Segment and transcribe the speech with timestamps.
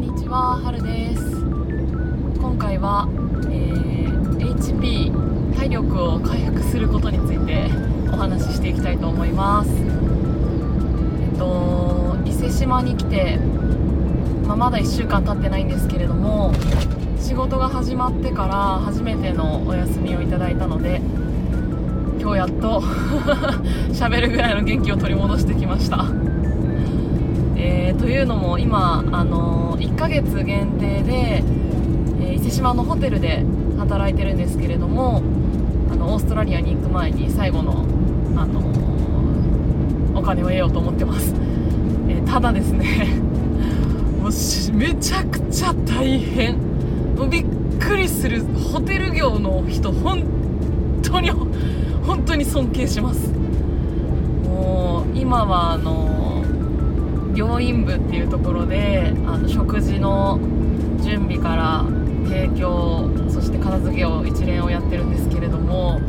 [0.00, 1.22] んにちは、はるです。
[2.40, 3.06] 今回は、
[3.50, 7.68] えー HP 体力を回復することについて
[8.10, 9.70] お話ししていきたいと思います。
[9.70, 13.36] えっと伊勢志摩に来て、
[14.46, 16.54] まあまだ1週間経ってないんですけれども
[17.18, 21.02] 仕事が始まってから初めてのお休みをいただいたので
[22.18, 22.80] 今日やっと
[23.92, 26.06] 喋るぐらいの元気を取り戻してきました。
[27.62, 33.44] えーというのも今、あの1ヶ月限定で、えー伊勢志摩のホテルで
[33.78, 35.22] 働いてるんですけれども
[35.90, 37.84] あのオーストラリアに行く前に最後の、
[38.36, 38.60] あの
[40.18, 41.34] お金を得ようと思ってます、
[42.08, 43.20] えただですね
[44.22, 44.32] もう
[44.74, 46.56] めちゃくちゃ大変。
[47.16, 47.44] もうびっ
[47.78, 50.22] くりするホテル業の人本
[51.02, 53.32] 当に本当に尊敬します。
[54.44, 56.19] もう今はあの
[57.40, 60.38] 病院部っていうところであの食事の
[61.02, 61.84] 準備から
[62.28, 66.02] 提供そして片付けを一連をやってるんですけれども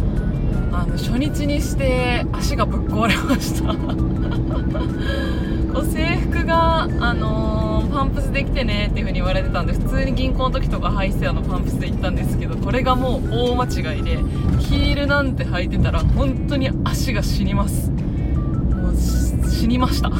[0.74, 3.74] あの初日にして足がぶっ壊れました。
[5.74, 14.18] こう制服が、あのーパンプスできてねっていう風に言われてたんで普通に銀行の時とかハイセアのパンプスで行ったんですけどこれがもう大間違いで
[14.60, 17.92] ヒールなんて履いてたら本当に足が死にます。
[19.50, 20.12] 死にました。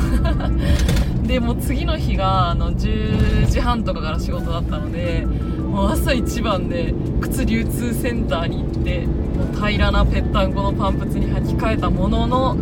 [1.26, 5.26] でもう次の日があの10時半とかから仕事だったので
[5.72, 12.58] もう朝一番で靴流通センターに行ってもう平らなぺったんこのパンプスに履き替えたものの、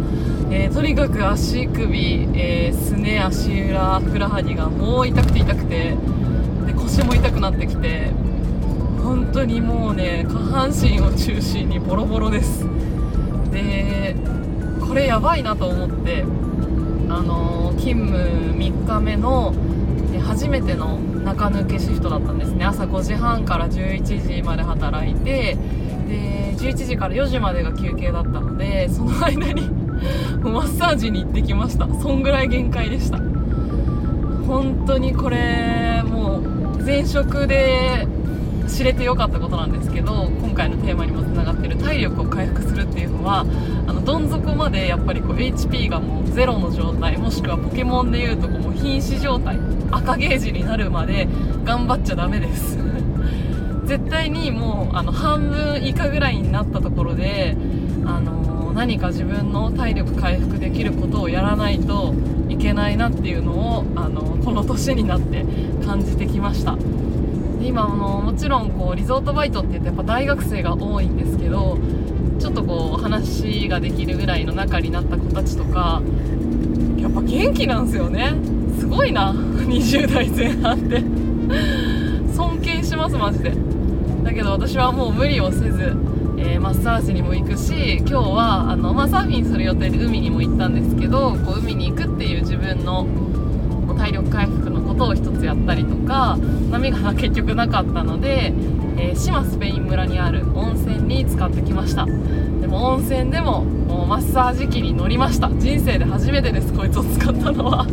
[0.51, 5.95] えーとにかく足首、えーすね足裏ふくらはぎがもう痛くて痛くて
[6.67, 8.11] で腰も痛くなってきて
[9.03, 12.67] 本当にもうね下半身を中心にボロボロです。
[13.51, 14.15] で
[14.89, 16.23] これやばいなと思って
[17.09, 18.17] あの勤務
[18.57, 19.53] 3日目の
[20.23, 22.65] 初めての中抜けシフトだったんですね。
[22.65, 25.55] 朝5時半から11時まで働いて
[26.07, 29.69] で11時から4時までが休憩だったのでその間に
[30.41, 31.87] マッサージに行ってきました。
[32.01, 33.19] そんぐらい限界でした。
[34.47, 38.07] 本当にこれもう前職で
[38.79, 43.43] 知れてよかったことなんですけど今回のテーマにもつながってる体力を回復するっていうのはあ
[43.91, 49.59] のどん底までやっぱりこう HP がもうゼロの状態もしくはポケモンでいうとこうもう瀕死状態
[49.91, 51.27] 赤ゲージになるまで
[51.65, 52.77] 頑張っちゃダメです。
[53.83, 57.57] 絶対にもうあの半分以下ぐらいになったところで
[58.05, 62.13] あの何か自分の体力回復できることをやらないと
[62.47, 65.43] いけないなっていうのをあのこの年になって
[65.85, 66.77] 感じてきました。
[67.69, 71.77] 今あのもちろんこうリゾートバイトって言ってやっぱ大学生が多いんですけど
[72.39, 76.01] ちょっとこう話ができるぐらいの仲になった子たちとか
[76.97, 78.33] やっぱ元気なんですよね。
[78.79, 79.33] すごいな。
[79.69, 81.03] 20代前半って
[82.33, 83.53] 尊敬しますマジで。
[84.23, 85.95] だけど私はもう無理をせず、
[86.37, 93.07] えーマッサージにも行くし今日はあの、まあ、サーフィンする予定で海にも行ったんですけどこう海に行くっていう自分の
[93.99, 94.48] 体力回
[95.19, 96.37] 一つやったりとか
[96.71, 98.53] 波が結局なかったので、
[98.97, 102.05] えー島スペイン村にある温泉に使ってきました。
[102.05, 105.49] でも温泉でももうマッサージ機に乗りました。
[105.49, 107.85] 人生で初めてですこいつを使ったのは。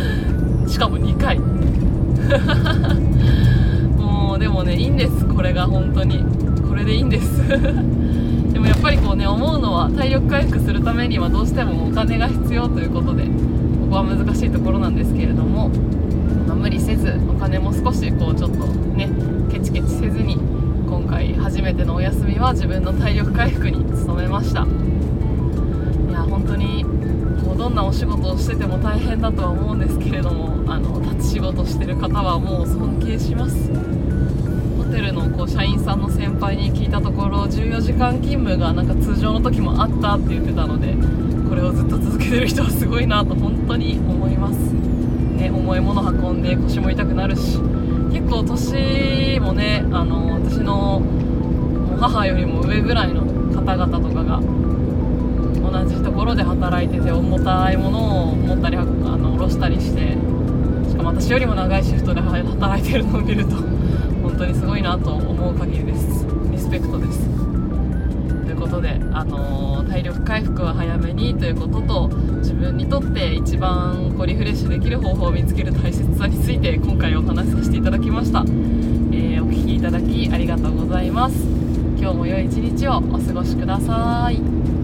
[0.68, 1.38] しかも2回。
[3.96, 5.24] もうでもねいいんです。
[5.24, 6.24] これが本当に。
[6.68, 7.48] これでいいんです。
[8.52, 13.30] でもやっぱりこうね思うのは体力回復するためにはどうしてもお金が必要ということでこ
[13.90, 15.70] こは難しいところなんですけれども、
[16.46, 19.10] まあ無理せずお金も少しこうちょっとね
[19.50, 20.36] ケチケチせずに
[20.88, 24.62] 今回初めてのお休みは自分の体力回復に努めました。
[24.62, 26.84] いや本当に
[27.44, 33.70] こうどんなお仕事をしてても大変だとは思うんですけれどもあの立ち仕事してる方はもう尊敬します。
[34.76, 40.94] ホテルのこう社員さんの先輩に聞いたところ14時間勤務がなんか通常の時もあったって言ってたので
[41.48, 44.58] これをずっと続けてる人はすごいなと本当に思います、
[45.38, 47.58] ね、重いもの運んで腰も痛くなるし。
[48.12, 51.02] 結構年もねあの私の
[52.00, 53.22] 母よりも上ぐらいの
[53.54, 54.40] 方々とかが
[55.60, 60.12] 同じところで働いてて重たいものを持ったりあの下ろしたりして
[60.90, 63.56] しかも私よりも長いシフトで働いてるのを見ると
[64.22, 66.26] 本当にすごいなと思う限りです。
[66.50, 67.28] リスペクトです。
[68.48, 72.08] ということで、あのー体力回復は早めにということと
[72.38, 81.36] 自分にとって一番こうリフレッシュできる方法を見つける大切さについて今回お話しさせていただきました、えーお聴きいただきありがとうございます。
[81.98, 84.77] 今日も良い一日をお過ごしください。